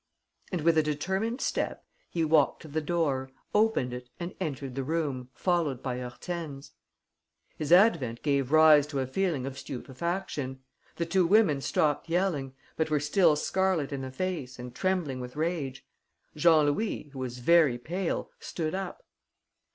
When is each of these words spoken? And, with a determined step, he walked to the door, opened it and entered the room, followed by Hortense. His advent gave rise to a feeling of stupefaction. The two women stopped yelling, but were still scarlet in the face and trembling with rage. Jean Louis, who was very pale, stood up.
And, 0.51 0.61
with 0.61 0.79
a 0.79 0.81
determined 0.81 1.41
step, 1.41 1.85
he 2.09 2.25
walked 2.25 2.63
to 2.63 2.67
the 2.67 2.81
door, 2.81 3.29
opened 3.53 3.93
it 3.93 4.09
and 4.19 4.33
entered 4.39 4.73
the 4.73 4.83
room, 4.83 5.29
followed 5.35 5.83
by 5.83 5.99
Hortense. 5.99 6.71
His 7.55 7.71
advent 7.71 8.23
gave 8.23 8.51
rise 8.51 8.87
to 8.87 8.99
a 8.99 9.05
feeling 9.05 9.45
of 9.45 9.59
stupefaction. 9.59 10.63
The 10.95 11.05
two 11.05 11.27
women 11.27 11.61
stopped 11.61 12.09
yelling, 12.09 12.55
but 12.75 12.89
were 12.89 12.99
still 12.99 13.35
scarlet 13.35 13.91
in 13.93 14.01
the 14.01 14.09
face 14.09 14.57
and 14.57 14.73
trembling 14.73 15.19
with 15.19 15.35
rage. 15.35 15.85
Jean 16.35 16.65
Louis, 16.65 17.09
who 17.13 17.19
was 17.19 17.37
very 17.37 17.77
pale, 17.77 18.31
stood 18.39 18.73
up. 18.73 19.05